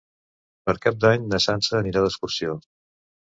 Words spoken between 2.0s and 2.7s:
d'excursió.